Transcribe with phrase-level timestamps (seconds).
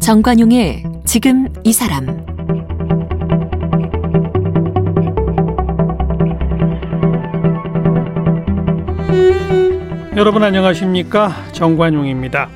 [0.00, 2.04] 정관용의 지금 이 사람
[10.16, 12.48] 여러분 안녕하십니까 정관용입니다.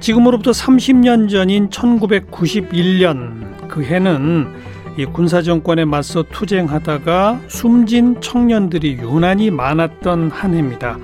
[0.00, 4.59] 지금으로부터 30년 전인 1991년 그 해는
[5.00, 10.98] 이 군사 정권에 맞서 투쟁하다가 숨진 청년들이 유난히 많았던 한 해입니다.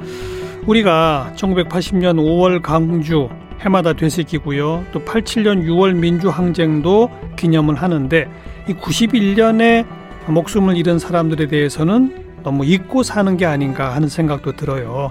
[0.66, 3.30] 우리가 1980년 5월 강주
[3.60, 4.84] 해마다 되새기고요.
[4.92, 8.28] 또 87년 6월 민주항쟁도 기념을 하는데
[8.68, 9.86] 이 91년에
[10.26, 15.10] 목숨을 잃은 사람들에 대해서는 너무 잊고 사는 게 아닌가 하는 생각도 들어요.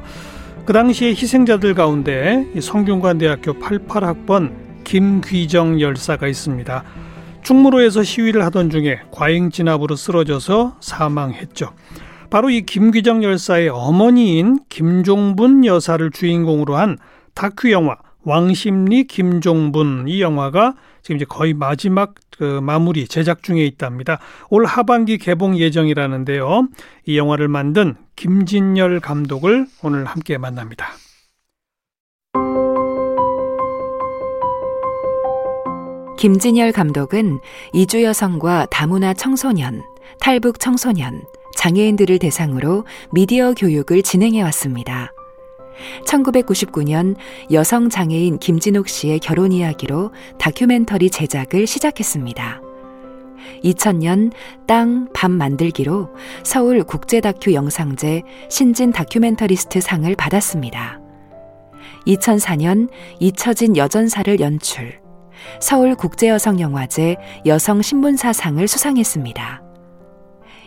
[0.63, 6.83] 그 당시에 희생자들 가운데 성균관대학교 88학번 김귀정 열사가 있습니다.
[7.45, 11.73] 충무로에서 시위를 하던 중에 과잉 진압으로 쓰러져서 사망했죠.
[12.31, 16.97] 바로 이 김귀정 열사의 어머니인 김종분 여사를 주인공으로 한
[17.35, 24.17] 다큐 영화 왕십리 김종분 이 영화가 지금 이제 거의 마지막 그 마무리 제작 중에 있답니다.
[24.49, 26.67] 올 하반기 개봉 예정이라는데요.
[27.05, 30.87] 이 영화를 만든 김진열 감독을 오늘 함께 만납니다.
[36.17, 37.39] 김진열 감독은
[37.73, 39.83] 이주 여성과 다문화 청소년,
[40.19, 41.23] 탈북 청소년,
[41.55, 45.11] 장애인들을 대상으로 미디어 교육을 진행해 왔습니다.
[46.05, 47.15] 1999년
[47.51, 52.61] 여성 장애인 김진옥 씨의 결혼 이야기로 다큐멘터리 제작을 시작했습니다.
[53.63, 54.31] 2000년
[54.67, 56.09] 땅, 밤 만들기로
[56.43, 61.01] 서울 국제 다큐 영상제 신진 다큐멘터리스트 상을 받았습니다.
[62.07, 65.04] 2004년 잊혀진 여전사를 연출,
[65.59, 69.61] 서울 국제여성영화제 여성신문사상을 수상했습니다.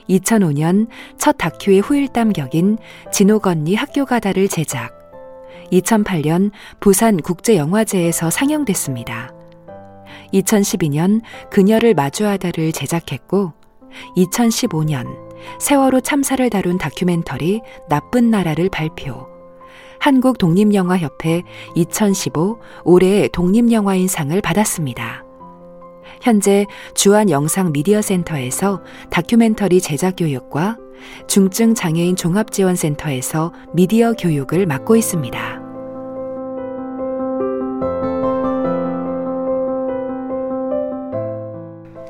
[0.09, 2.79] 2005년 첫 다큐의 후일담 격인
[3.13, 4.93] 진옥 언니 학교 가다를 제작,
[5.71, 9.33] 2008년 부산 국제영화제에서 상영됐습니다.
[10.33, 11.21] 2012년
[11.51, 13.53] 그녀를 마주하다를 제작했고
[14.17, 15.07] 2015년
[15.61, 19.28] 세월호 참사를 다룬 다큐멘터리 나쁜 나라를 발표.
[20.01, 21.43] 한국 독립영화협회
[21.75, 25.25] 2015 올해의 독립영화인상을 받았습니다.
[26.23, 30.77] 현재 주한 영상 미디어 센터에서 다큐멘터리 제작 교육과
[31.29, 35.63] 중증 장애인 종합지원센터에서 미디어 교육을 맡고 있습니다.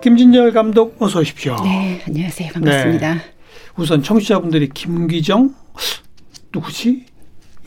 [0.00, 1.56] 김진열 감독 어서 오십시오.
[1.64, 2.52] 네, 안녕하세요.
[2.52, 3.14] 반갑습니다.
[3.14, 3.20] 네.
[3.76, 5.54] 우선 청취자분들이 김기정
[6.52, 7.04] 누구지?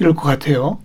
[0.01, 0.79] 이럴 것 같아요.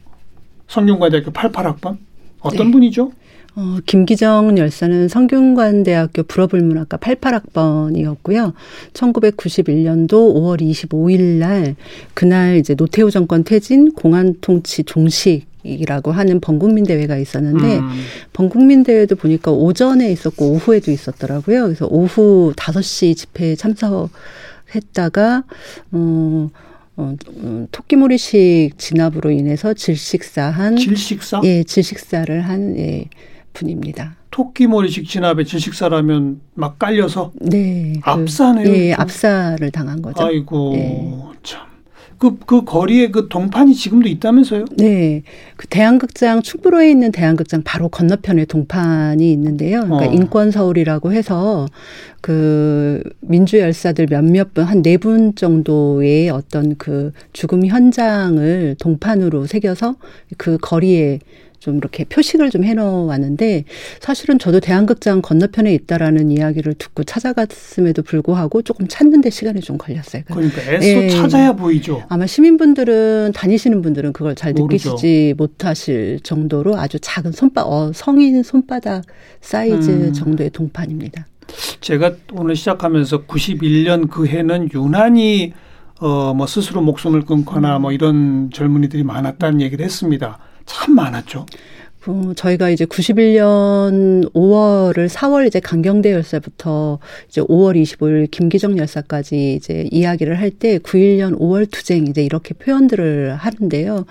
[0.68, 1.96] 성균관대학교 88학번
[2.40, 2.70] 어떤 네.
[2.70, 3.12] 분이죠?
[3.54, 8.52] 어, 김기정 열사는 성균관대학교 불어불문학과 88학번이었고요.
[8.92, 11.76] 1991년도 5월 25일 날
[12.12, 17.88] 그날 이제 노태우 정권 퇴진 공안 통치 종식 이라고 하는 범국민 대회가 있었는데 음.
[18.34, 21.64] 범국민 대회도 보니까 오전에 있었고 오후에도 있었더라고요.
[21.64, 25.44] 그래서 오후 5시 집회에 참석했다가
[25.92, 26.50] 어
[26.96, 31.42] 어, 어, 토끼머리식 진압으로 인해서 질식사한 질식사?
[31.44, 33.08] 예, 질식사를 한 예,
[33.52, 34.16] 분입니다.
[34.30, 38.68] 토끼머리식 진압에 질식사라면 막 깔려서 네, 그 압사네요.
[38.74, 40.24] 예, 압사를 당한 거죠.
[40.24, 41.38] 아이고 예.
[41.42, 41.75] 참.
[42.18, 44.64] 그, 그 거리에 그 동판이 지금도 있다면서요?
[44.78, 45.22] 네.
[45.56, 49.82] 그 대한극장, 충무로에 있는 대한극장 바로 건너편에 동판이 있는데요.
[49.82, 50.12] 그러니까 어.
[50.12, 51.66] 인권서울이라고 해서
[52.20, 59.96] 그 민주열사들 몇몇 분, 한 네 분 정도의 어떤 그 죽음 현장을 동판으로 새겨서
[60.38, 61.18] 그 거리에
[61.58, 63.64] 좀 이렇게 표식을 좀 해놓았는데
[64.00, 70.22] 사실은 저도 대한극장 건너편에 있다라는 이야기를 듣고 찾아갔음에도 불구하고 조금 찾는데 시간이 좀 걸렸어요.
[70.26, 71.08] 그러니까 애써 예.
[71.08, 72.02] 찾아야 보이죠.
[72.08, 74.90] 아마 시민분들은 다니시는 분들은 그걸 잘 모르죠.
[74.90, 79.04] 느끼시지 못하실 정도로 아주 작은 손바 어, 성인 손바닥
[79.40, 80.12] 사이즈 음.
[80.12, 81.26] 정도의 동판입니다.
[81.80, 85.52] 제가 오늘 시작하면서 91년 그 해는 유난히
[86.00, 90.38] 어, 뭐 스스로 목숨을 끊거나 뭐 이런 젊은이들이 많았다는 얘기를 했습니다.
[90.66, 91.46] 참 많았죠.
[92.08, 99.88] 어, 저희가 이제 91년 5월을 4월 이제 강경대 열사부터 이제 5월 25일 김기정 열사까지 이제
[99.90, 104.04] 이야기를 할 때 91년 5월 투쟁 이제 이렇게 표현들을 하는데요.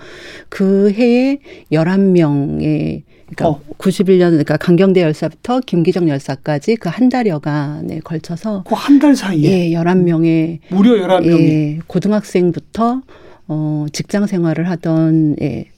[0.50, 1.38] 그 해에
[1.72, 3.02] 11명의
[3.34, 3.60] 그러니까 어.
[3.78, 9.74] 91년 그러니까 강경대 열사부터 김기정 열사까지 그 한 달여간에 걸쳐서 그 한 달 사이에 예,
[9.74, 13.00] 11명의 무려 11명이 예, 고등학생부터
[13.48, 15.75] 어 직장 생활을 하던 예 음,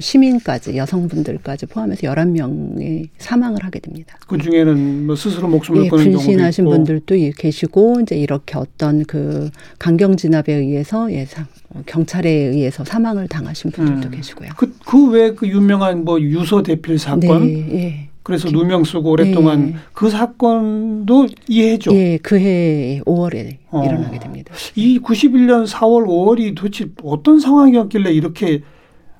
[0.00, 4.16] 시민까지 여성분들까지 포함해서 11명의 사망을 하게 됩니다.
[4.26, 6.64] 그 중에는 뭐 스스로 목숨을 예, 끊은 분신하신.
[6.64, 13.28] 분들도 계시고 이제 이렇게 어떤 그 강경 진압에 의해서 예, 사- 어, 경찰에 의해서 사망을
[13.28, 14.10] 당하신 분들도 음.
[14.12, 14.50] 계시고요.
[14.56, 18.08] 그, 그외그 유명한 뭐 유서 대필 사건 네, 예.
[18.22, 19.74] 그래서 누명 쓰고 오랫동안 네.
[19.92, 21.94] 그 사건도 이해죠.
[21.94, 23.84] 예, 그해 5월에 어.
[23.84, 24.52] 일어나게 됩니다.
[24.74, 28.62] 이 91년 4월 5월이 도대체 어떤 상황이었길래 이렇게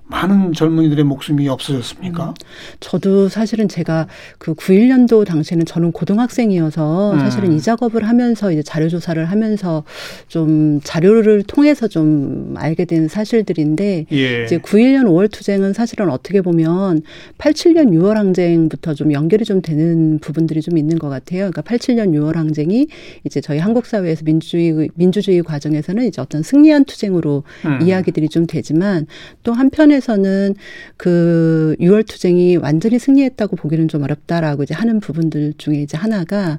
[0.08, 2.34] 많은 젊은이들의 목숨이 없어졌습니까?
[2.78, 4.06] 저도 사실은 제가
[4.38, 7.18] 그 91년도 당시에는 저는 고등학생이어서 음.
[7.18, 9.82] 사실은 이 작업을 하면서 이제 자료 조사를 하면서
[10.28, 14.44] 좀 자료를 통해서 좀 알게 된 사실들인데 예.
[14.44, 17.02] 이제 91년 5월 투쟁은 사실은 어떻게 보면
[17.38, 21.50] 87년 6월 항쟁부터 좀 연결이 좀 되는 부분들이 좀 있는 것 같아요.
[21.50, 22.86] 그러니까 87년 6월 항쟁이
[23.24, 27.82] 이제 저희 한국 사회에서 민주주의 민주주의 과정에서는 이제 어떤 승리한 투쟁으로 음.
[27.82, 29.06] 이야기들이 좀 되지만
[29.42, 30.54] 또 한편에 서는
[30.96, 36.58] 그 6월 투쟁이 완전히 승리했다고 보기는 좀 어렵다라고 이제 하는 부분들 중에 이제 하나가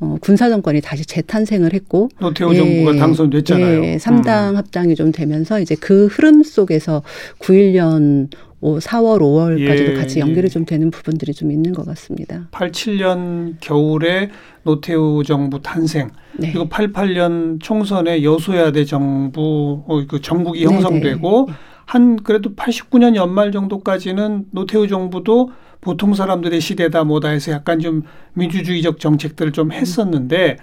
[0.00, 3.84] 어 군사 정권이 다시 재탄생을 했고 노태우 정부가 당선됐잖아요.
[3.84, 4.56] 예, 3당 음.
[4.56, 7.02] 합당이 좀 되면서 이제 그 흐름 속에서
[7.38, 8.28] 91년
[8.64, 12.48] 4월, 5월까지도 예, 같이 연결이 좀 되는 부분들이 좀 있는 것 같습니다.
[12.50, 14.30] 87년 겨울에
[14.62, 16.08] 노태우 정부 탄생
[16.38, 16.50] 네.
[16.50, 20.64] 그리고 88년 총선에 여소야대 정부 어, 그 정국이.
[20.64, 21.48] 형성되고
[21.86, 25.50] 한 그래도 89년 연말 정도까지는 노태우 정부도
[25.80, 28.02] 보통 사람들의 시대다 뭐다 해서 약간 좀
[28.32, 30.56] 민주주의적 정책들을 좀 했었는데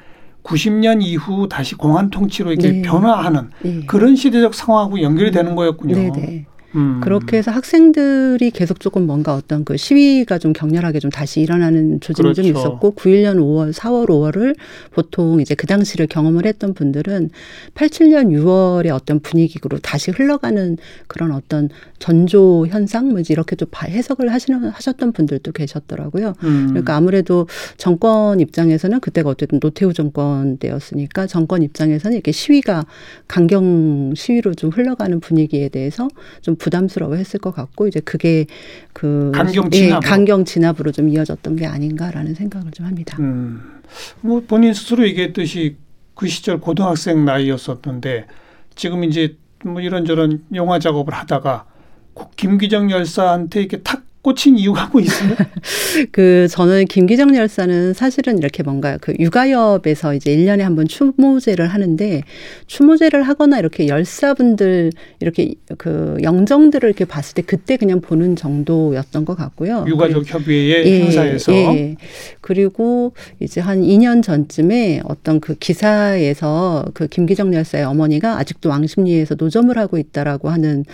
[0.44, 2.82] 90년 이후 다시 공안 통치로 이렇게 네.
[2.82, 3.82] 변화하는 예.
[3.86, 5.96] 그런 시대적 상황하고 연결이 되는 거였군요.
[5.96, 6.46] 네네.
[6.76, 7.02] 음.
[7.04, 12.34] 그렇게 해서 학생들이 계속 조금 뭔가 어떤 그 시위가 좀 격렬하게 좀 다시 일어나는 조짐이
[12.34, 12.60] 좀 그렇죠.
[12.60, 14.56] 있었고 91년 5월, 4월, 5월을
[14.92, 17.30] 보통 이제 그 당시를 경험을 했던 분들은
[17.76, 20.78] 87년 6월의 어떤 분위기로 다시 흘러가는
[21.08, 21.70] 그런 어떤
[22.00, 26.34] 전조 현상 뭐 이렇게 좀 봐- 해석을 하시는 하셨던 분들도 계셨더라고요.
[26.44, 26.68] 음.
[26.70, 27.48] 그러니까 아무래도
[27.78, 32.86] 정권 입장에서는 그때가 어쨌든 노태우 정권 때였으니까 정권 입장에서는 이렇게 시위가
[33.28, 36.08] 강경 시위로 좀 흘러가는 분위기에 대해서
[36.42, 38.46] 좀 부담스러워했을 것 같고 이제 그게
[38.94, 40.10] 그 강경 예, 진압으로.
[40.10, 43.18] 강경 진압으로 좀 이어졌던 게 아닌가라는 생각을 좀 합니다.
[43.20, 43.82] 음.
[44.22, 45.78] 뭐 본인 스스로 얘기했듯이
[46.14, 48.28] 그 시절 고등학생 나이였었는데
[48.76, 49.36] 지금 이제
[49.66, 51.66] 뭐 이런저런 영화 작업을 하다가
[52.14, 55.36] 꼭 김기정 열사한테 이렇게 탁 꽂힌 이유가 뭐 있어요?
[56.12, 62.24] 그 저는 김기정 열사는 사실은 이렇게 뭔가 그 육아협에서 이제 일년에 한 번 추모제를 하는데
[62.68, 69.36] 추모제를 하거나 이렇게 열사분들 이렇게 그 영정들을 이렇게 봤을 때 그때 그냥 보는 정도였던 것
[69.36, 69.86] 같고요.
[69.88, 71.96] 유가족 협의회 예, 행사에서 예.
[72.40, 79.78] 그리고 이제 한 2년 전쯤에 어떤 그 기사에서 그 김기정 열사의 어머니가 아직도 왕십리에서 노점을
[79.78, 80.86] 하고 있다라고 하는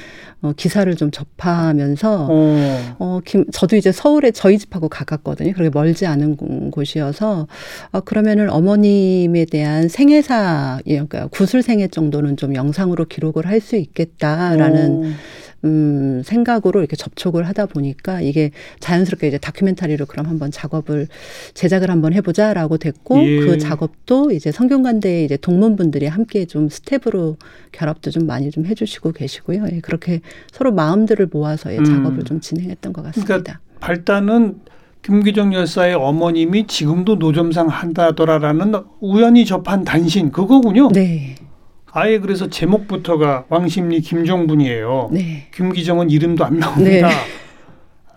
[0.47, 2.95] 어, 기사를 좀 접하면서 어.
[2.99, 5.53] 어, 김, 저도 이제 서울에 저희 집하고 가깝거든요.
[5.53, 7.47] 그렇게 멀지 않은 곳- 곳이어서,
[7.91, 13.75] 아, 그러면은 어머님에 대한 생애사, 예, 그러니까 구술 생애 정도는 좀 영상으로 기록을 할 수
[13.75, 15.09] 있겠다라는, 어.
[15.67, 21.07] 음, 생각으로 이렇게 접촉을 하다 보니까 이게 자연스럽게 이제 다큐멘터리로 그럼 한번 작업을
[21.53, 23.39] 제작을 한번 해보자라고 됐고, 예.
[23.39, 27.37] 그 작업도 이제 성균관대 이제 동문분들이 함께 좀 스텝으로
[27.71, 29.65] 결합도 좀 많이 좀 해주시고 계시고요.
[29.71, 30.21] 예, 그렇게
[30.51, 31.85] 서로 마음들을 모아서 예, 음.
[31.85, 33.25] 작업을 좀 진행했던 것 같습니다.
[33.25, 34.59] 그러니까 발단은
[35.03, 40.89] 김귀정 열사의 어머님이 지금도 노점상 한다더라라는 우연히 접한 단신 그거군요.
[40.91, 41.35] 네,
[41.97, 45.09] 아예 그래서 제목부터가 왕십리 김종분이에요.
[45.11, 45.47] 네.
[45.55, 47.07] 김귀정은 이름도 안 나옵니다.
[47.07, 47.13] 네.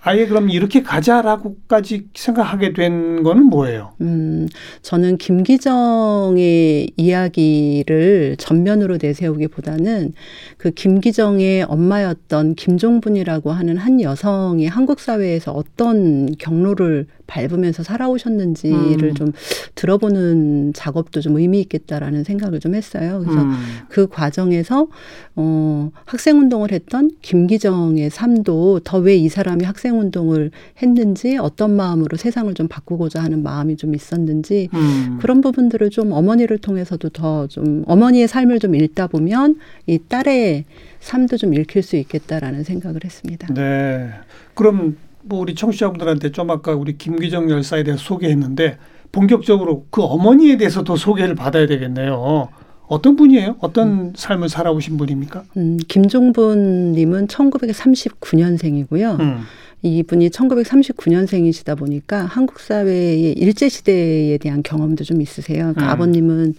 [0.02, 3.92] 아예 그럼 이렇게 가자라고까지 생각하게 된 거는 뭐예요?
[4.02, 4.48] 음,
[4.82, 10.12] 저는 김기정의 이야기를 전면으로 내세우기보다는
[10.58, 19.14] 그 김기정의 엄마였던 김종분이라고 하는 한 여성이 한국 사회에서 어떤 경로를 밟으면서 살아오셨는지를 음.
[19.14, 19.32] 좀
[19.76, 23.20] 들어보는 작업도 좀 의미 있겠다라는 생각을 좀 했어요.
[23.22, 23.52] 그래서 음.
[23.88, 24.88] 그 과정에서
[25.36, 30.50] 어 학생 운동을 했던 김기정의 삶도 더 왜 이 사람이 학생 운동을
[30.82, 35.18] 했는지 어떤 마음으로 세상을 좀 바꾸고자 하는 마음이 좀 있었는지 음.
[35.20, 39.56] 그런 부분들을 좀 어머니를 통해서도 더 좀 어머니의 삶을 좀 읽다 보면
[39.86, 40.64] 이 딸의
[41.00, 43.52] 삶도 좀 읽힐 수 있겠다라는 생각을 했습니다.
[43.54, 44.10] 네.
[44.54, 48.78] 그럼 뭐 우리 청취자분들한테 좀 아까 우리 김기정 열사에 대해서 소개했는데
[49.12, 52.48] 본격적으로 그 어머니에 대해서 더 소개를 받아야 되겠네요.
[52.86, 53.56] 어떤 분이에요?
[53.60, 55.44] 어떤 삶을 살아오신 분입니까?
[55.56, 59.20] 음, 김종분님은 1939년생이고요.
[59.20, 59.42] 음.
[59.82, 65.72] 이분이 1939년생이시다 보니까 한국 사회의 일제 시대에 대한 경험도 좀 있으세요.
[65.72, 65.88] 그러니까 음.
[65.88, 66.54] 아버님은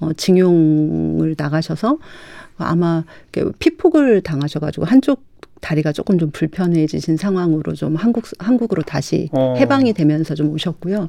[0.00, 1.98] 어, 징용을 나가셔서
[2.56, 3.04] 아마
[3.58, 5.27] 피폭을 당하셔가지고 한쪽
[5.60, 9.54] 다리가 조금 좀 불편해지신 상황으로 좀 한국 한국으로 다시 어.
[9.58, 11.08] 해방이 되면서 좀 오셨고요.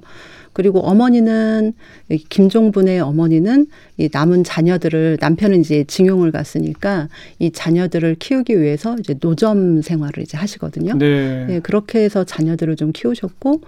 [0.53, 1.73] 그리고 어머니는
[2.09, 9.15] 이 김종분의 어머니는 이 남은 자녀들을 남편은 이제 징용을 갔으니까 이 자녀들을 키우기 위해서 이제
[9.19, 10.97] 노점 생활을 이제 하시거든요.
[10.97, 11.47] 네.
[11.49, 13.61] 예, 그렇게 해서 자녀들을 좀 키우셨고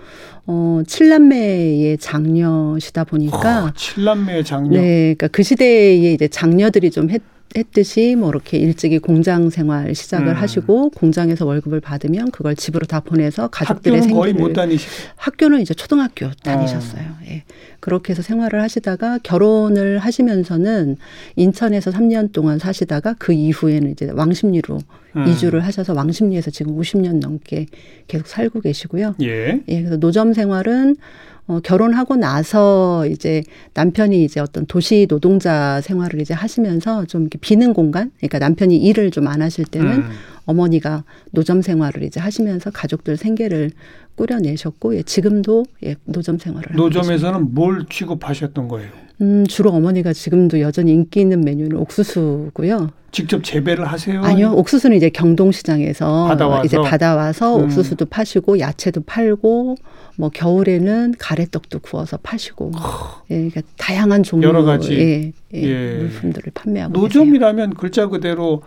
[0.48, 4.82] 어 칠남매의 장녀시다 보니까 어, 칠남매의 장녀.
[4.82, 7.22] 네, 그러니까 그 시대에 이제 장녀들이 좀 했,
[7.56, 10.34] 했듯이 뭐 이렇게 일찍이 공장 생활 시작을 음.
[10.34, 14.92] 하시고 공장에서 월급을 받으면 그걸 집으로 다 보내서 가족들의 학교는 거의 생계를 못 다니시고.
[15.16, 17.04] 학교는 이제 초등학교 다니셨어요.
[17.28, 17.44] 예.
[17.80, 20.98] 그렇게 해서 생활을 하시다가 결혼을 하시면서는
[21.36, 24.80] 인천에서 3년 동안 사시다가 그 이후에는 이제 왕십리로
[25.18, 25.28] 음.
[25.28, 27.66] 이주를 하셔서 왕십리에서 지금 50년 넘게
[28.08, 29.16] 계속 살고 계시고요.
[29.22, 29.62] 예.
[29.68, 30.96] 예, 그래서 노점 생활은
[31.52, 33.44] 어, 결혼하고 나서 이제
[33.74, 39.12] 남편이 이제 어떤 도시 노동자 생활을 이제 하시면서 좀 이렇게 비는 공간, 그러니까 남편이 일을
[39.12, 40.10] 좀 안 하실 때는 음.
[40.46, 43.72] 어머니가 노점 생활을 이제 하시면서 가족들 생계를
[44.16, 46.76] 꾸려내셨고, 예, 지금도 예, 노점 생활을.
[46.76, 48.90] 노점에서는 뭘 취급하셨던 거예요?
[49.22, 52.90] 음, 주로 어머니가 지금도 여전히 인기 있는 메뉴는 옥수수고요.
[53.12, 54.22] 직접 재배를 하세요?
[54.24, 56.66] 아니요, 옥수수는 이제 경동시장에서 받아와서?
[56.66, 57.66] 이제 받아와서 음.
[57.66, 59.76] 옥수수도 파시고 야채도 팔고
[60.18, 62.72] 뭐 겨울에는 가래떡도 구워서 파시고
[63.32, 64.94] 예, 그러니까 다양한 종류 여러 가지.
[64.94, 65.98] 예, 예, 예.
[65.98, 67.04] 물품들을 판매하고 계세요.
[67.24, 68.64] 노점이라면 글자 그대로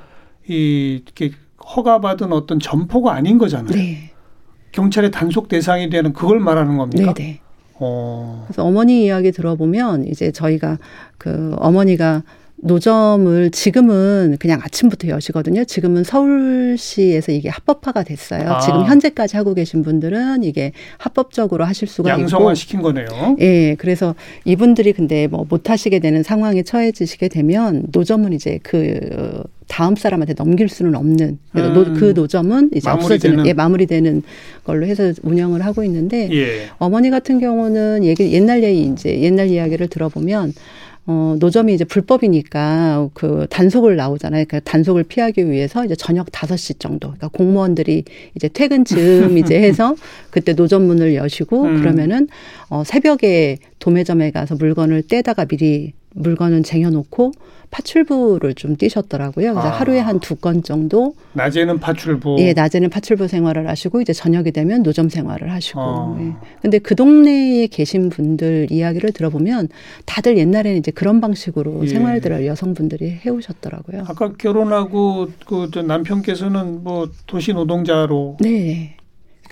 [0.46, 1.30] 이 이렇게
[1.76, 3.74] 허가받은 어떤 점포가 아닌 거잖아요.
[3.74, 4.10] 네,
[4.72, 7.12] 경찰의 단속 대상이 되는 그걸 말하는 겁니까?
[7.14, 7.40] 네, 네.
[7.80, 8.44] 어.
[8.46, 10.78] 그래서 어머니 이야기 들어보면 이제 저희가
[11.18, 12.22] 그 어머니가
[12.56, 15.64] 노점을 지금은 그냥 아침부터 여시거든요.
[15.64, 18.48] 지금은 서울시에서 이게 합법화가 됐어요.
[18.52, 18.60] 아.
[18.60, 23.06] 지금 현재까지 하고 계신 분들은 이게 합법적으로 하실 수가 있고 양성화 시킨 거네요.
[23.40, 24.14] 예, 그래서
[24.46, 30.68] 이분들이 근데 뭐 못 하시게 되는 상황에 처해지시게 되면 노점은 이제 그 다음 사람한테 넘길
[30.68, 31.74] 수는 없는 그래서 음.
[31.74, 33.14] 노, 그 노점은 이제 마무리되는.
[33.14, 34.22] 없어지는 예, 마무리되는
[34.64, 36.68] 걸로 해서 운영을 하고 있는데 예.
[36.78, 40.52] 어머니 같은 경우는 얘기 옛날 얘기 이제 옛날 이야기를 들어보면
[41.06, 44.46] 어, 노점이 이제 불법이니까 그 단속을 나오잖아요.
[44.48, 47.08] 그 단속을 피하기 위해서 이제 저녁 5시 정도.
[47.08, 48.04] 그러니까 공무원들이
[48.34, 49.96] 이제 퇴근 즈음 이제 해서
[50.30, 51.80] 그때 노점 문을 여시고 음.
[51.80, 52.28] 그러면은
[52.70, 57.32] 어, 새벽에 도매점에 가서 물건을 떼다가 미리 물건은 쟁여놓고
[57.70, 59.52] 파출부를 좀 뛰셨더라고요.
[59.52, 59.70] 그래서 아.
[59.72, 62.36] 하루에 한 두 건 정도 낮에는 파출부.
[62.38, 65.80] 예, 낮에는 파출부 생활을 하시고 이제 저녁이 되면 노점 생활을 하시고.
[65.80, 66.18] 어.
[66.20, 66.32] 예.
[66.62, 69.68] 근데 그 동네에 계신 분들 이야기를 들어보면
[70.06, 71.88] 다들 옛날에는 이제 그런 방식으로 예.
[71.88, 74.04] 생활들을 여성분들이 해오셨더라고요.
[74.06, 78.96] 아까 결혼하고 그저 남편께서는 뭐 도시 노동자로 네.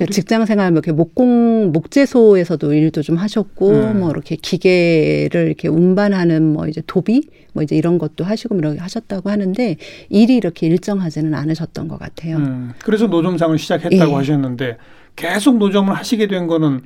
[0.04, 4.00] 그러니까 직장 생활 뭐 이렇게 목공 목재소에서도 일도 좀 하셨고 음.
[4.00, 8.80] 뭐 이렇게 기계를 이렇게 운반하는 뭐 이제 도비 뭐 이제 이런 것도 하시고 뭐 이렇게
[8.80, 9.76] 하셨다고 하는데
[10.08, 12.36] 일이 이렇게 일정하지는 않으셨던 것 같아요.
[12.36, 14.14] 음, 그래서 노점상을 시작했다고 예.
[14.14, 14.76] 하셨는데
[15.16, 16.82] 계속 노점을 하시게 된 거는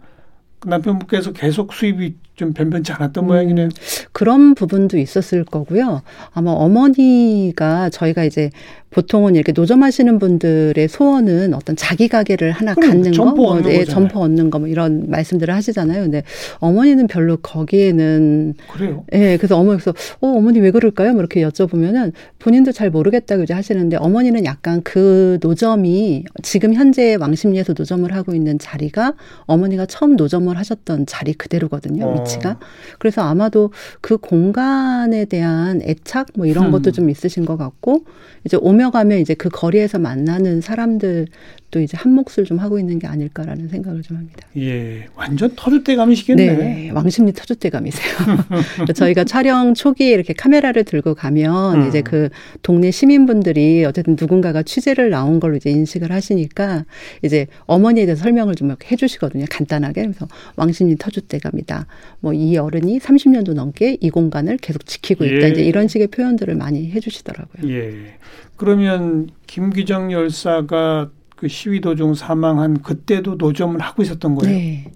[0.64, 3.26] 남편분께서 계속 수입이 좀 변변치 않았던 음.
[3.26, 3.68] 모양이네요.
[4.12, 6.02] 그런 부분도 있었을 거고요.
[6.32, 8.50] 아마 어머니가 저희가 이제
[8.96, 13.84] 보통은 이렇게 노점하시는 분들의 소원은 어떤 자기 가게를 하나 갖는 거, 점포 뭐, 얻는 예.
[13.84, 16.02] 점포 얻는 거, 뭐 이런 말씀들을 하시잖아요.
[16.02, 16.22] 근데
[16.60, 19.04] 어머니는 별로 거기에는 그래요.
[19.12, 21.12] 예, 그래서 어머니께서 어 어머니 왜 그럴까요?
[21.12, 27.74] 뭐 이렇게 여쭤보면은 본인도 잘 모르겠다고 이제 하시는데 어머니는 약간 그 노점이 지금 현재 왕십리에서
[27.76, 29.12] 노점을 하고 있는 자리가
[29.44, 32.20] 어머니가 처음 노점을 하셨던 자리 그대로거든요, 어.
[32.20, 32.58] 위치가.
[32.98, 36.70] 그래서 아마도 그 공간에 대한 애착 뭐 이런 음.
[36.70, 38.04] 것도 좀 있으신 것 같고
[38.44, 41.26] 이제 오며 가며 이제 그 거리에서 만나는 사람들
[41.70, 44.46] 도 이제 한 몫을 좀 하고 있는 게 아닐까라는 생각을 좀 합니다.
[44.56, 46.36] 예, 완전 터줏대감이시겠네.
[46.36, 48.94] 네, 왕십리 터줏대감이세요.
[48.94, 51.88] 저희가 촬영 초기에 이렇게 카메라를 들고 가면 음.
[51.88, 52.28] 이제 그
[52.62, 56.84] 동네 시민분들이 어쨌든 누군가가 취재를 나온 걸로 이제 인식을 하시니까
[57.22, 59.46] 이제 어머니에 대해서 설명을 좀 이렇게 해주시거든요.
[59.50, 60.02] 간단하게.
[60.02, 61.86] 그래서 왕십리 터줏대감이다.
[62.20, 65.46] 뭐 이 어른이 30년도 넘게 이 공간을 계속 지키고 있다.
[65.46, 65.50] 예.
[65.50, 67.70] 이제 이런 식의 표현들을 많이 해주시더라고요.
[67.72, 68.14] 예.
[68.56, 74.56] 그러면 김기정 열사가 그 시위 도중 사망한 그때도 노점을 하고 있었던 거예요.
[74.56, 74.92] 네.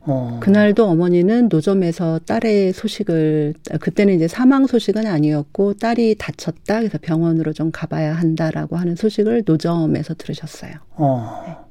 [0.00, 0.38] 어.
[0.40, 7.70] 그날도 어머니는 노점에서 딸의 소식을 그때는 이제 사망 소식은 아니었고 딸이 다쳤다 그래서 병원으로 좀
[7.70, 10.72] 가봐야 한다라고 하는 소식을 노점에서 들으셨어요.
[10.96, 11.68] 어.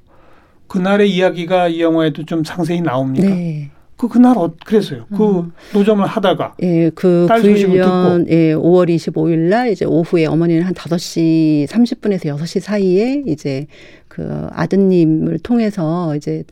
[0.68, 3.28] 그날의 이야기가 이 영화에도 좀 상세히 나옵니까?
[3.28, 3.72] 네.
[3.98, 5.06] 그 그날 어 그랬어요.
[5.10, 5.52] 그 음.
[5.74, 11.68] 노점을 하다가 예, 그딸 소식을 9년 예, 5월 25일 날 이제 오후에 어머니는 한 5시
[11.68, 13.66] 30분에서 6시 사이에 이제
[14.08, 16.44] 그 아드님을 통해서 이제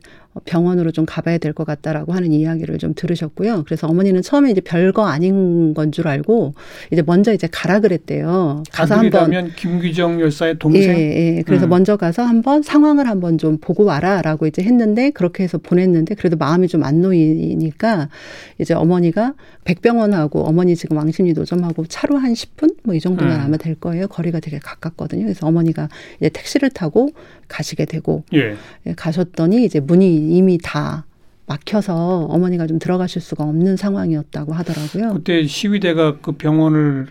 [0.44, 3.64] 병원으로 좀 가봐야 될 것 같다라고 하는 이야기를 좀 들으셨고요.
[3.64, 6.54] 그래서 어머니는 처음에 이제 별거 아닌 건 줄 알고
[6.92, 8.62] 이제 먼저 이제 가라 그랬대요.
[8.72, 10.82] 가서 한번 김규정 열사의 동생.
[10.98, 11.42] 예, 예.
[11.46, 11.70] 그래서 음.
[11.70, 16.68] 먼저 가서 한번 상황을 한번 좀 보고 와라라고 이제 했는데 그렇게 해서 보냈는데 그래도 마음이
[16.68, 18.08] 좀 안 놓이니까
[18.58, 19.34] 이제 어머니가
[19.66, 23.40] 백병원하고 어머니 지금 왕십리 노점하고 차로 한 10분 뭐 이 정도면 음.
[23.40, 24.08] 아마 될 거예요.
[24.08, 25.24] 거리가 되게 가깝거든요.
[25.24, 27.10] 그래서 어머니가 이제 택시를 타고
[27.48, 28.56] 가시게 되고 예.
[28.86, 31.04] 예 가셨더니 이제 문이 이미 다
[31.46, 35.14] 막혀서 어머니가 좀 들어가실 수가 없는 상황이었다고 하더라고요.
[35.14, 37.08] 그때 시위대가 그 병원을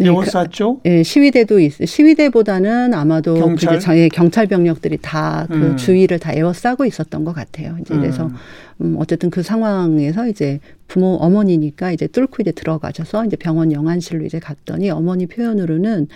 [0.00, 0.80] 에워쌌죠?
[0.82, 5.76] 네, 그, 예, 시위대도 있, 시위대보다는 아마도 경찰, 그 예, 경찰 병력들이 다그 음.
[5.76, 7.76] 주위를 다 에워싸고 있었던 것 같아요.
[7.80, 8.34] 이제 그래서 음.
[8.80, 14.38] 음, 어쨌든 그 상황에서 이제 부모 어머니니까 이제 뚫고 이제 들어가셔서 이제 병원 영안실로 이제
[14.38, 16.08] 갔더니 어머니 표현으로는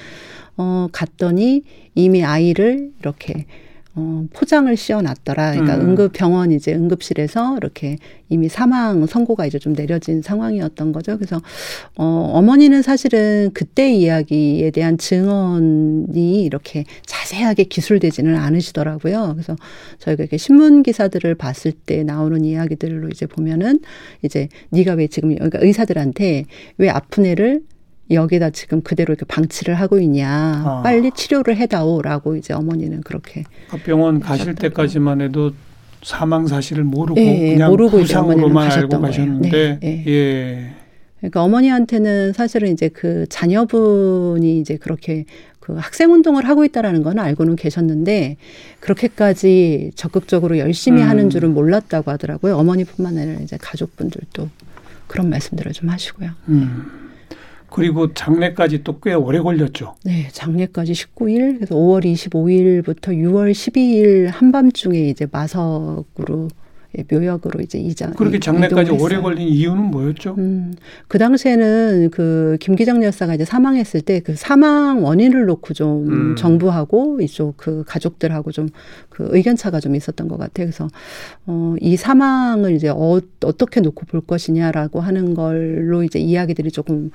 [0.56, 1.62] 어 갔더니
[1.94, 3.46] 이미 아이를 이렇게
[3.94, 5.52] 어, 포장을 씌워놨더라.
[5.52, 5.90] 그러니까 음.
[5.90, 7.98] 응급 병원 이제 응급실에서 이렇게
[8.30, 11.18] 이미 사망 선고가 이제 좀 내려진 상황이었던 거죠.
[11.18, 11.42] 그래서
[11.96, 19.32] 어, 어머니는 사실은 그때 이야기에 대한 증언이 이렇게 자세하게 기술되지는 않으시더라고요.
[19.34, 19.56] 그래서
[19.98, 23.80] 저희가 이렇게 신문 기사들을 봤을 때 나오는 이야기들로 이제 보면은
[24.22, 26.46] 이제 네가 왜 지금 그러니까 의사들한테
[26.78, 27.60] 왜 아픈 애를
[28.10, 30.28] 여기다 지금 그대로 이렇게 방치를 하고 있냐.
[30.64, 30.82] 아.
[30.82, 33.44] 빨리 치료를 해다오라고 이제 어머니는 그렇게.
[33.70, 35.52] 그 병원 가실 때까지만 해도
[36.02, 40.04] 사망 사실을 모르고 네, 그냥 모르고 부상으로만 알고 가셨는데 네, 네.
[40.06, 40.74] 예.
[41.20, 45.24] 그러니까 어머니한테는 사실은 이제 그 자녀분이 이제 그렇게
[45.60, 48.36] 그 학생 운동을 하고 있다라는 건 알고는 계셨는데
[48.80, 51.08] 그렇게까지 적극적으로 열심히 음.
[51.08, 52.56] 하는 줄은 몰랐다고 하더라고요.
[52.56, 54.48] 어머니뿐만 아니라 이제 가족분들도
[55.06, 56.30] 그런 말씀들을 좀 하시고요.
[56.48, 57.01] 음.
[57.72, 59.94] 그리고 장례까지 또 꽤 오래 걸렸죠.
[60.04, 66.48] 네, 장례까지 19일, 그래서 5월 25일부터 6월 12일 한밤중에 이제 마석으로 예,
[67.10, 70.34] 묘역으로 이제 이장 그렇게 장례까지 오래 걸린 이유는 뭐였죠?
[70.38, 70.74] 음,
[71.08, 76.36] 그 당시에는 그 김기정 여사가 이제 사망했을 때 그 사망 원인을 놓고 좀 음.
[76.36, 78.68] 정부하고 이쪽 그 가족들하고 좀
[79.12, 80.66] 그 의견 차가 좀 있었던 것 같아요.
[80.66, 80.88] 그래서
[81.46, 87.10] 어, 이 사망을 이제 어, 어떻게 놓고 볼 것이냐라고 하는 걸로 이제 이야기들이 조금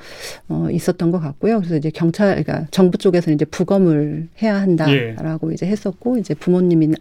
[0.48, 1.58] 어, 있었던 것 같고요.
[1.58, 5.54] 그래서 이제 경찰, 그러니까 정부 쪽에서는 이제 부검을 해야 한다라고 예.
[5.56, 6.96] 이제 했었고 이제 부모님이나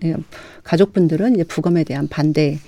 [0.62, 2.58] 가족분들은 이제 부검에 대한 반대.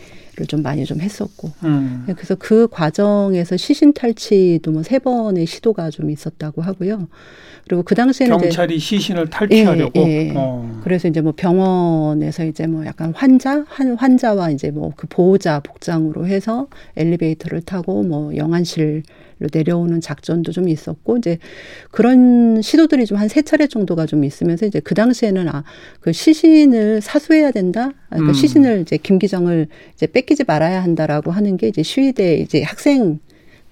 [0.46, 2.05] 좀 많이 좀 했었고 음.
[2.14, 7.09] 그래서 그 과정에서 시신 탈취도 뭐 세 번의 시도가 좀 있었다고 하고요.
[7.69, 9.93] 그리고 그 당시에는 경찰이 시신을 탈취하려고.
[10.01, 10.33] 예, 예.
[10.35, 10.81] 어.
[10.83, 16.27] 그래서 이제 뭐 병원에서 이제 뭐 약간 환자 한 환자와 이제 뭐 그 보호자 복장으로
[16.27, 19.03] 해서 엘리베이터를 타고 뭐 영안실로
[19.53, 21.39] 내려오는 작전도 좀 있었고 이제
[21.91, 25.63] 그런 시도들이 좀 한 세 차례 정도가 좀 있으면서 이제 그 당시에는 아
[26.01, 27.91] 그 시신을 사수해야 된다.
[28.09, 28.35] 그러니까 음.
[28.35, 33.19] 시신을 이제 김 기정을 이제 뺏기지 말아야 한다라고 하는 게 이제 시위대 이제 학생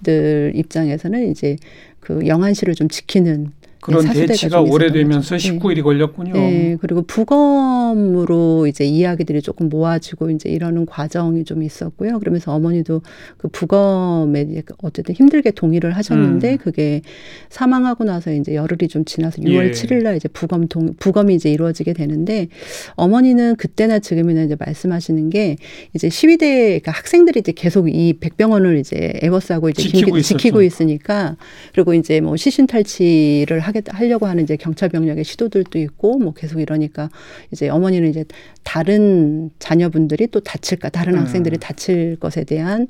[0.03, 1.55] 들 입장에서는 이제
[1.99, 6.33] 그 영안실을 좀 지키는 그런 대치가 오래되면서 19일이 걸렸군요.
[6.33, 12.19] 네, 그리고 부검으로 이제 이야기들이 조금 모아지고 이제 이러는 과정이 좀 있었고요.
[12.19, 13.01] 그러면서 어머니도
[13.37, 16.57] 그 부검에 어쨌든 힘들게 동의를 하셨는데 음.
[16.57, 17.01] 그게
[17.49, 19.71] 사망하고 나서 이제 열흘이 좀 지나서 6월 예.
[19.71, 22.47] 7일 날 이제 부검 동 부검이 이제 이루어지게 되는데
[22.95, 25.57] 어머니는 그때나 지금이나 이제 말씀하시는 게
[25.93, 31.37] 이제 시위대 그러니까 학생들이 이제 계속 이 백병원을 이제 에버스하고 이제 지키고, 지키고 있으니까
[31.73, 36.59] 그리고 이제 뭐 시신 탈취를 하게 하려고 하는 이제 경찰 병력의 시도들도 있고 뭐 계속
[36.59, 37.09] 이러니까
[37.51, 38.25] 이제 어머니는 이제
[38.63, 41.19] 다른 자녀분들이 또 다칠까 다른 음.
[41.19, 42.87] 학생들이 다칠 것에 대한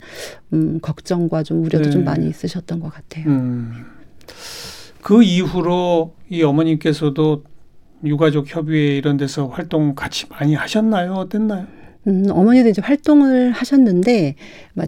[0.54, 1.90] 음 걱정과 좀 우려도 네.
[1.90, 3.26] 좀 많이 있으셨던 것 같아요.
[3.28, 3.86] 음.
[5.02, 7.44] 그 이후로 이 어머님께서도
[8.04, 11.14] 유가족 협의회 이런 데서 활동 같이 많이 하셨나요?
[11.14, 11.66] 어땠나요?
[12.08, 14.36] 음, 어머니도 이제 활동을 하셨는데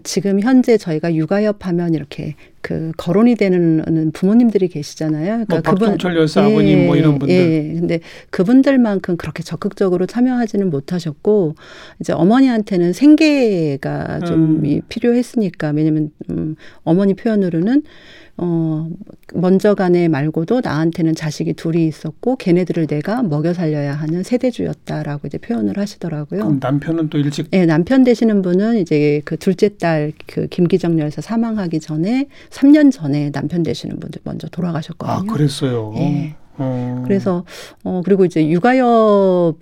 [0.04, 5.46] 지금 현재 저희가 육아협 하면 이렇게 그 거론이 되는 부모님들이 계시잖아요.
[5.46, 7.36] 그러니까 뭐 그분 박종철 여사 예, 아버님 뭐 이런 분들.
[7.36, 7.80] 예.
[7.80, 11.56] 근데 그분들만큼 그렇게 적극적으로 참여하지는 못하셨고
[12.00, 14.82] 이제 어머니한테는 생계가 좀 음.
[14.90, 17.84] 필요했으니까 왜냐면 음, 어머니 표현으로는
[18.42, 18.88] 어,
[19.34, 25.78] 먼저 간에 말고도 나한테는 자식이 둘이 있었고 걔네들을 내가 먹여 살려야 하는 세대주였다라고 이제 표현을
[25.78, 26.40] 하시더라고요.
[26.40, 27.52] 그럼 남편은 또 일찍?
[27.52, 33.32] 네, 남편 되시는 분은 이제 그 둘째 딸 그 김기정 여사 사망하기 전에 3년 전에
[33.32, 35.32] 남편 되시는 분들 먼저 돌아가셨거든요.
[35.32, 35.92] 아, 그랬어요.
[35.96, 36.36] 네.
[36.62, 37.04] 어.
[37.06, 37.46] 그래서
[37.86, 38.46] 어 그리고 이제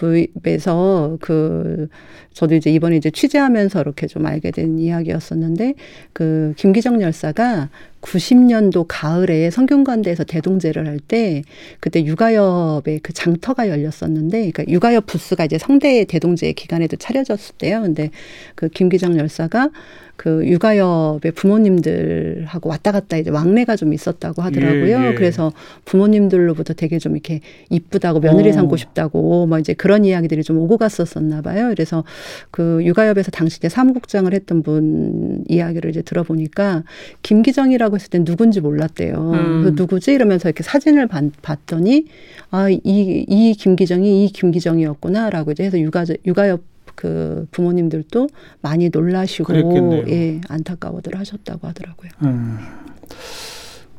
[0.02, 1.88] 육아협에서 그
[2.34, 5.76] 저도 이제 이번에 이제 취재하면서 이렇게 좀 알게 된 이야기였었는데
[6.13, 7.69] 그 김기정 열사가
[8.02, 11.43] 90년도 가을에 성균관대에서 대동제를 할 때
[11.80, 17.82] 그때 육아협의 그 장터가 열렸었는데 그러니까 육아협 부스가 이제 성대 대동제 기간에도 차려졌을 때요.
[17.82, 18.10] 근데
[18.56, 19.69] 그 김기정 열사가
[20.17, 24.97] 그 육아협의 부모님들하고 왔다 갔다 이제 왕래가 좀 있었다고 하더라고요.
[24.97, 25.13] 예, 예.
[25.13, 25.53] 그래서
[25.86, 28.53] 부모님들로부터 되게 좀 이렇게 이쁘다고 며느리 어.
[28.53, 31.69] 삼고 싶다고 뭐 이제 그런 이야기들이 좀 오고 갔었었나 봐요.
[31.69, 32.03] 그래서
[32.49, 36.84] 그 육아협에서 당시 이제 사무국장을 했던 분 이야기를 이제 들어보니까
[37.21, 39.32] 김기정이라고 했을 땐 누군지 몰랐대요.
[39.34, 39.75] 음.
[39.75, 42.06] 누구지 이러면서 이렇게 사진을 봤, 봤더니
[42.49, 48.27] 아이이 김기정이 이 김기정이었구나라고 이제 해서 육아 육아협 그 부모님들도
[48.62, 50.03] 많이 놀라시고 그랬겠네요.
[50.10, 52.10] 예 안타까워들 하셨다고 하더라고요.
[52.23, 52.57] 음.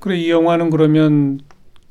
[0.00, 1.40] 그래 이 영화는 그러면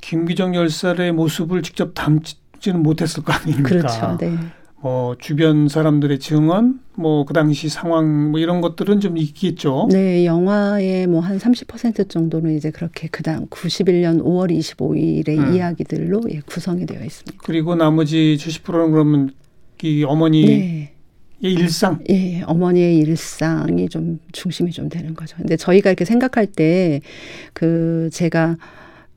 [0.02, 3.70] 김기정 열사의 모습을 직접 담지는 못했을 거 아닙니까?
[3.70, 4.18] 그렇죠.
[4.20, 4.36] 네.
[4.80, 9.88] 뭐 주변 사람들의 증언, 뭐 그 당시 상황 뭐 이런 것들은 좀 있겠죠.
[9.92, 15.56] 네, 영화의 뭐 한 30% 정도는 이제 그렇게 그다음 91년 5월 25일의 음.
[15.56, 17.38] 이야기들로 예, 구성이 되어 있습니다.
[17.44, 19.32] 그리고 나머지 70%는 그러면
[19.84, 20.94] 이 어머니의 네.
[21.40, 22.00] 일상.
[22.10, 25.36] 예, 어머니의 일상이 좀 중심이 좀 되는 거죠.
[25.38, 27.02] 근데 저희가 이렇게 생각할 때
[27.54, 28.58] 그 제가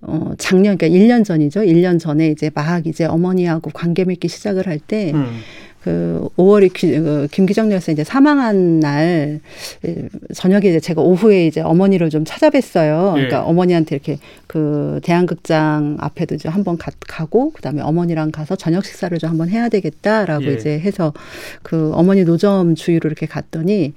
[0.02, 1.60] 어 작년 그러니까 1년 전이죠.
[1.60, 5.40] 1년 전에 이제 막 이제 어머니하고 관계 맺기 시작을 할때 음.
[5.82, 9.40] 그 5월에 기, 그 김기정 여사 이제 사망한 날
[9.86, 13.10] 예, 저녁에 이제 제가 오후에 이제 어머니를 좀 찾아뵀어요.
[13.16, 13.26] 예.
[13.26, 19.16] 그러니까 어머니한테 이렇게 그 대한극장 앞에도 이제 한번 가, 가고 그다음에 어머니랑 가서 저녁 식사를
[19.18, 20.54] 좀 한번 해야 되겠다라고 예.
[20.54, 21.14] 이제 해서
[21.62, 23.94] 그 어머니 노점 주위로 이렇게 갔더니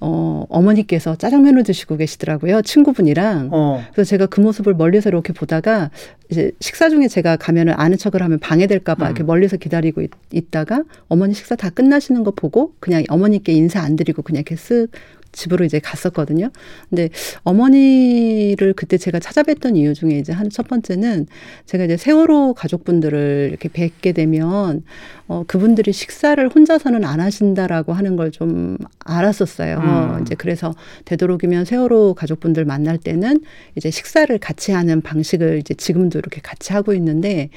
[0.00, 2.62] 어 어머니께서 짜장면을 드시고 계시더라고요.
[2.62, 3.48] 친구분이랑.
[3.52, 3.82] 어.
[3.92, 5.90] 그래서 제가 그 모습을 멀리서 이렇게 보다가
[6.30, 9.06] 이제 식사 중에 제가 가면은 아는 척을 하면 방해될까봐 음.
[9.10, 13.96] 이렇게 멀리서 기다리고 있, 있다가 어머니 식사 다 끝나시는 거 보고 그냥 어머니께 인사 안
[13.96, 14.90] 드리고 그냥 이렇게 쓱
[15.32, 16.50] 집으로 이제 갔었거든요.
[16.88, 17.10] 근데
[17.44, 21.26] 어머니를 그때 제가 찾아뵀던 이유 중에 이제 한 첫 번째는
[21.66, 24.82] 제가 이제 세월호 가족분들을 이렇게 뵙게 되면
[25.28, 29.78] 어 그분들이 식사를 혼자서는 안 하신다라고 하는 걸 좀 알았었어요.
[29.78, 30.22] 음.
[30.22, 33.40] 이제 그래서 되도록이면 세월호 가족분들 만날 때는
[33.76, 37.50] 이제 식사를 같이 하는 방식을 이제 지금도 이렇게 같이 하고 있는데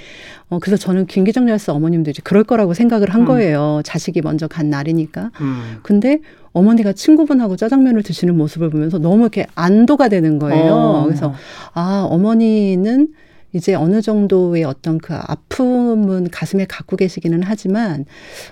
[0.50, 3.26] 어 그래서 저는 김기정 열사 어머님도 이제 그럴 거라고 생각을 한 음.
[3.26, 3.82] 거예요.
[3.84, 5.32] 자식이 먼저 간 날이니까.
[5.42, 5.78] 음.
[5.84, 6.20] 근데
[6.54, 10.74] 어머니가 친구분하고 짜장면을 드시는 모습을 보면서 너무 이렇게 안도가 되는 거예요.
[10.74, 11.04] 어.
[11.06, 11.34] 그래서
[11.74, 13.10] 아 어머니는
[13.54, 18.06] 이제 어느 정도의 어떤 그 아픔은 가슴에 갖고 계시기는 하지만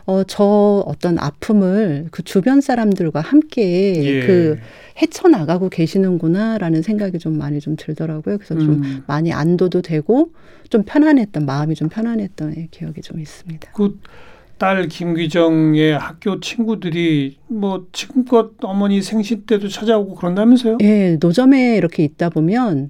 [0.05, 4.25] 어 저 어떤 아픔을 그 주변 사람들과 함께 예.
[4.25, 4.59] 그
[5.01, 8.37] 헤쳐 나가고 계시는구나라는 생각이 좀 많이 좀 들더라고요.
[8.39, 9.03] 그래서 좀 음.
[9.07, 10.31] 많이 안도도 되고
[10.69, 13.71] 좀 편안했던 마음이 좀 편안했던 예, 기억이 좀 있습니다.
[13.71, 13.99] 그
[14.59, 20.79] 딸 김기정의 학교 친구들이 뭐 지금껏 어머니 생신 때도 찾아오고 그런다면서요?
[20.81, 22.89] 예, 노점에 이렇게 있다 보면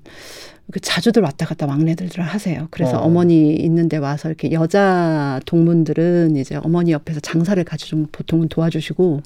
[0.71, 2.67] 그 자주들 왔다 갔다 막내들들 하세요.
[2.69, 3.05] 그래서 어.
[3.05, 3.09] 어.
[3.09, 9.21] 머니 있는데 와서 이렇게 여자 동문들은 이제 어머니 옆에서 장사를 같이 좀 보통은 도와주시고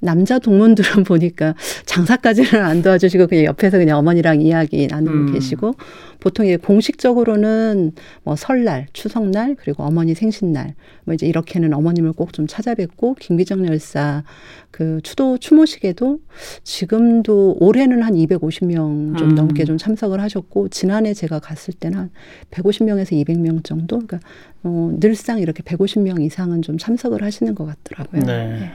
[0.00, 1.54] 남자 동문들은 보니까
[1.86, 5.32] 장사까지는 안 도와주시고 그냥 옆에서 그냥 어머니랑 이야기 나누고 음.
[5.32, 5.74] 계시고
[6.20, 12.46] 보통 이제 공식적으로는 뭐 설날, 추석날 그리고 어머니 생신날 뭐 이제 이렇게는 어머님을 꼭 좀
[12.46, 14.24] 찾아뵙고 김기정 열사
[14.70, 16.18] 그 추도 추모식에도
[16.64, 19.34] 지금도 올해는 한 250명 좀 음.
[19.36, 22.10] 넘게 좀 참석을 하셨고 지난해 제가 갔을 때는 한
[22.50, 24.20] 150명에서 200명 정도 그러니까
[24.62, 28.22] 어, 늘상 이렇게 150명 이상은 좀 참석을 하시는 것 같더라고요.
[28.22, 28.72] 네.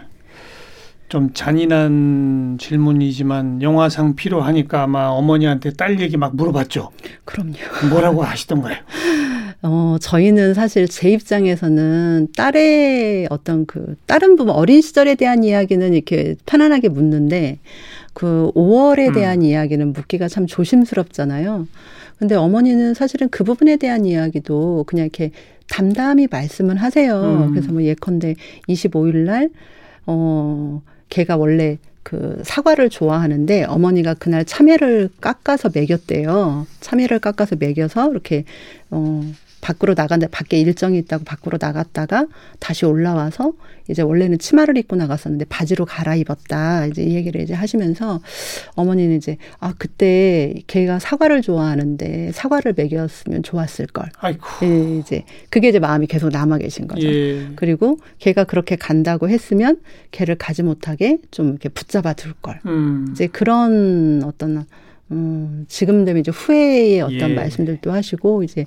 [1.10, 6.92] 좀 잔인한 질문이지만 영화상 필요하니까 아마 어머니한테 딸 얘기 막 물어봤죠.
[7.26, 7.56] 그럼요.
[7.90, 8.78] 뭐라고 하시던가요?
[9.62, 16.36] 어, 저희는 사실 제 입장에서는 딸의 어떤 그, 다른 부분, 어린 시절에 대한 이야기는 이렇게
[16.46, 17.60] 편안하게 묻는데,
[18.20, 19.14] 그 5월에 음.
[19.14, 21.70] 대한 이야기는 묻기가 참 조심스럽잖아요.
[22.18, 25.32] 근데 어머니는 사실은 그 부분에 대한 이야기도 그냥 이렇게
[25.70, 27.46] 담담히 말씀은 하세요.
[27.48, 27.52] 음.
[27.52, 28.36] 그래서 뭐 예컨대
[28.68, 29.50] 25일 날,
[30.06, 36.68] 어, 걔가 원래 그 사과를 좋아하는데 어머니가 그날 참외를 깎아서 먹였대요.
[36.82, 38.44] 참외를 깎아서 먹여서 이렇게
[38.92, 39.22] 어
[39.62, 42.28] 밖으로 나간다 밖에 일정이 있다고 밖으로 나갔다가
[42.60, 43.54] 다시 올라와서
[43.90, 48.22] 이제 원래는 치마를 입고 나갔었는데 바지로 갈아입었다 이제 이 얘기를 이제 하시면서
[48.76, 54.46] 어머니는 이제 아 그때 걔가 사과를 좋아하는데 사과를 먹였으면 좋았을 걸 아이고.
[54.64, 57.08] 예, 이제 그게 이제 마음이 계속 남아 계신 거죠.
[57.08, 57.48] 예.
[57.56, 62.60] 그리고 걔가 그렇게 간다고 했으면 걔를 가지 못하게 좀 이렇게 붙잡아 둘 걸.
[62.66, 63.08] 음.
[63.12, 64.66] 이제 그런 어떤
[65.12, 67.34] 음, 지금 되면 이제 후회의 어떤 예.
[67.34, 68.66] 말씀들도 하시고 이제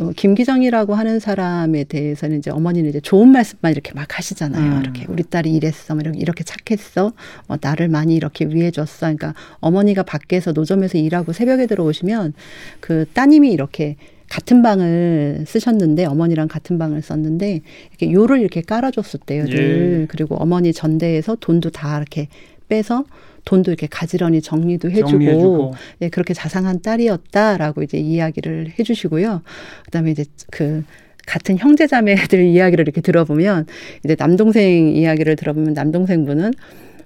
[0.00, 4.76] 어, 김기정이라고 하는 사람에 대해서는 이제 어머니는 이제 좋은 말씀만 이렇게 막 하시잖아요.
[4.76, 4.82] 음.
[4.82, 7.12] 이렇게 우리 딸이 이랬어, 뭐 이렇게, 이렇게 착했어,
[7.48, 9.06] 어, 나를 많이 이렇게 위해줬어.
[9.06, 12.34] 그러니까 어머니가 밖에서 노점에서 일하고 새벽에 들어오시면
[12.80, 13.96] 그 따님이 이렇게
[14.28, 19.46] 같은 방을 쓰셨는데 어머니랑 같은 방을 썼는데 이렇게 요를 이렇게 깔아줬었대요.
[19.46, 20.06] 늘 예.
[20.08, 22.28] 그리고 어머니 전대에서 돈도 다 이렇게
[22.68, 23.04] 빼서
[23.44, 25.74] 돈도 이렇게 가지런히 정리도 해주고, 정리해주고.
[26.02, 29.42] 예, 그렇게 자상한 딸이었다라고 이제 이야기를 해주시고요.
[29.86, 30.84] 그다음에 이제 그
[31.26, 33.66] 같은 형제자매들 이야기를 이렇게 들어보면
[34.04, 36.52] 이제 남동생 이야기를 들어보면 남동생분은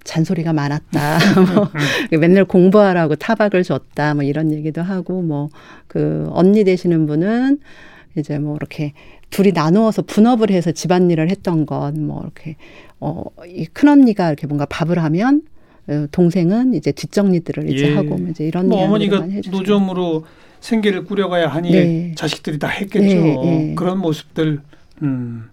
[0.04, 1.18] 잔소리가 많았다.
[1.54, 4.14] 뭐 맨날 공부하라고 타박을 줬다.
[4.14, 5.50] 뭐 이런 얘기도 하고 뭐
[5.86, 7.60] 그 언니 되시는 분은
[8.16, 8.92] 이제 뭐 이렇게
[9.30, 12.56] 둘이 나누어서 분업을 해서 집안일을 했던 건 뭐 이렇게
[13.00, 15.40] 어이 큰언니가 이렇게 뭔가 밥을 하면 어,
[16.10, 17.94] 동생은 이제 뒷정리들을 이제 예.
[17.94, 20.24] 하고 뭐 이제 이런 뭐 어머니가 노점으로
[20.60, 22.14] 생계를 꾸려가야 하니 네.
[22.16, 23.00] 자식들이 다 했겠죠.
[23.00, 23.74] 네, 네.
[23.74, 24.60] 그런 모습들.
[25.02, 25.48] 음.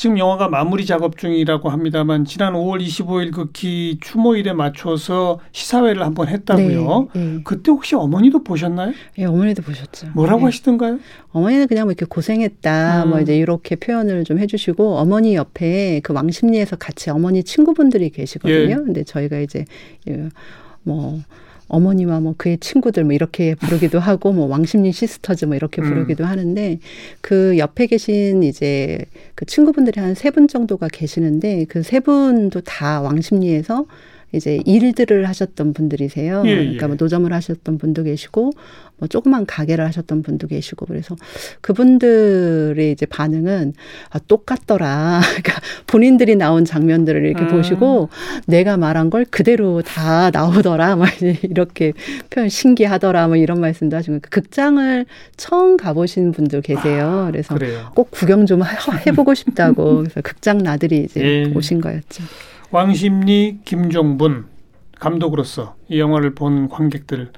[0.00, 7.08] 지금 영화가 마무리 작업 중이라고 합니다만 지난 5월 25일 극히 추모일에 맞춰서 시사회를 한번 했다고요.
[7.12, 7.40] 네, 네.
[7.44, 8.94] 그때 혹시 어머니도 보셨나요?
[9.18, 10.06] 예, 네, 어머니도 보셨죠.
[10.14, 11.00] 뭐라고 하시던가요?
[11.32, 13.10] 어머니는 그냥 뭐 이렇게 고생했다, 음.
[13.10, 18.70] 뭐 이제 이렇게 표현을 좀 해주시고 어머니 옆에 그 왕십리에서 같이 어머니 친구분들이 계시거든요.
[18.70, 18.74] 예.
[18.76, 19.66] 근데 저희가 이제
[20.82, 21.20] 뭐
[21.70, 25.88] 어머니와 뭐 그의 친구들 뭐 이렇게 부르기도 하고 뭐 왕십리 시스터즈 뭐 이렇게 음.
[25.88, 26.28] 부르기도 음.
[26.28, 26.78] 하는데
[27.20, 28.98] 그 옆에 계신 이제
[29.34, 33.86] 그 친구분들이 한 세 분 정도가 계시는데 그 세 분도 다 왕십리에서
[34.32, 36.42] 이제 일들을 하셨던 분들이세요.
[36.46, 36.96] 예, 그러니까 뭐 예.
[37.00, 38.52] 노점을 하셨던 분도 계시고
[39.00, 41.16] 뭐 조그만 가게를 하셨던 분도 계시고 그래서
[41.62, 43.72] 그분들의 이제 반응은
[44.10, 45.20] 아, 똑같더라.
[45.42, 47.48] 그러니까 본인들이 나온 장면들을 이렇게 음.
[47.48, 48.10] 보시고
[48.46, 50.96] 내가 말한 걸 그대로 다 나오더라.
[50.96, 51.08] 막
[51.42, 51.94] 이렇게
[52.28, 53.28] 표현 신기하더라.
[53.28, 57.24] 뭐 이런 말씀도 하시고 극장을 처음 가보신 분도 계세요.
[57.26, 57.90] 아, 그래서 그래요.
[57.94, 58.60] 꼭 구경 좀
[59.06, 61.52] 해보고 싶다고 그래서 극장 나들이 이제 예.
[61.54, 62.22] 오신 거였죠.
[62.70, 64.44] 왕십리 김종분
[64.98, 67.30] 감독으로서 이 영화를 본 관객들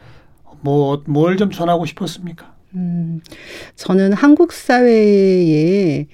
[0.63, 2.55] 뭐 뭘 좀 전하고 싶었습니까?
[2.75, 3.21] 음,
[3.77, 6.07] 저는 한국 사회에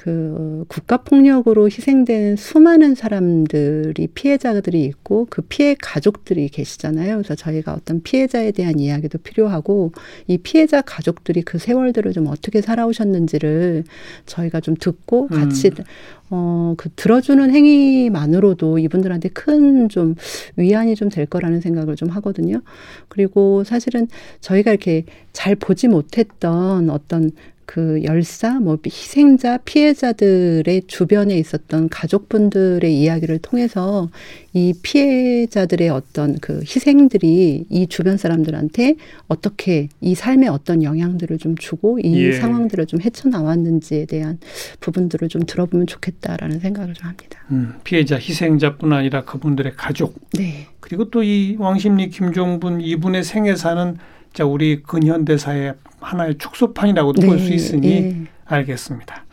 [0.00, 7.18] 그 국가 폭력으로 희생된 수많은 사람들이 피해자들이 있고 그 피해 가족들이 계시잖아요.
[7.18, 9.92] 그래서 저희가 어떤 피해자에 대한 이야기도 필요하고
[10.26, 13.84] 이 피해자 가족들이 그 세월들을 좀 어떻게 살아오셨는지를
[14.24, 15.84] 저희가 좀 듣고 같이 음.
[16.32, 20.14] 어, 그 들어주는 행위만으로도 이분들한테 큰 좀
[20.56, 22.62] 위안이 좀 될 거라는 생각을 좀 하거든요.
[23.08, 24.06] 그리고 사실은
[24.40, 27.32] 저희가 이렇게 잘 보지 못했던 어떤
[27.70, 34.10] 그 열사, 뭐 희생자, 피해자들의 주변에 있었던 가족분들의 이야기를 통해서
[34.52, 38.96] 이 피해자들의 어떤 그 희생들이 이 주변 사람들한테
[39.28, 42.32] 어떻게 이 삶에 어떤 영향들을 좀 주고 이 예.
[42.32, 44.40] 상황들을 좀 헤쳐나왔는지에 대한
[44.80, 47.38] 부분들을 좀 들어보면 좋겠다라는 생각을 좀 합니다.
[47.52, 50.16] 음, 피해자, 희생자뿐 아니라 그분들의 가족.
[50.36, 50.66] 네.
[50.80, 53.98] 그리고 또 이 왕십리 김종분 이분의 생애사는
[54.32, 58.24] 자 우리 근현대사의 하나의 축소판이라고도 네, 볼수 있으니 네.
[58.46, 59.24] 알겠습니다.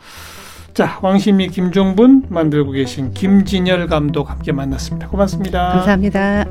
[0.74, 5.08] 자, 왕심이 김종분 만들고 계신 김진열 감독 함께 만났습니다.
[5.08, 5.70] 고맙습니다.
[5.70, 6.44] 감사합니다.